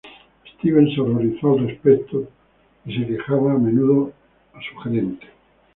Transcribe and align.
Steven 0.57 0.89
se 0.95 0.99
horrorizó 0.99 1.51
al 1.59 1.67
respecto 1.67 2.27
y 2.85 2.97
se 2.97 3.05
quejaba 3.05 3.53
a 3.53 3.57
menudo 3.59 4.11
a 4.51 4.59
su 4.59 4.75
gerente. 4.79 5.27